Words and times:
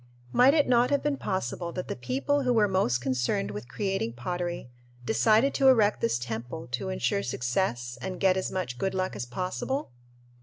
Might 0.33 0.55
it 0.55 0.67
not 0.67 0.89
have 0.89 1.03
been 1.03 1.15
possible 1.17 1.71
that 1.73 1.87
the 1.87 1.95
people 1.95 2.41
who 2.41 2.53
were 2.53 2.67
most 2.67 3.01
concerned 3.01 3.51
with 3.51 3.67
creating 3.67 4.13
pottery 4.13 4.71
decided 5.05 5.53
to 5.53 5.67
erect 5.67 6.01
this 6.01 6.17
temple 6.17 6.65
to 6.71 6.89
insure 6.89 7.21
success 7.21 7.99
and 8.01 8.19
get 8.19 8.35
as 8.35 8.51
much 8.51 8.79
good 8.79 8.95
luck 8.95 9.15
as 9.15 9.27
possible? 9.27 9.91